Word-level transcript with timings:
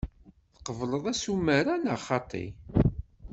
Tqebleḍ 0.55 1.05
asumer-a 1.11 1.75
neɣ 1.77 1.99
xaṭi? 2.07 2.45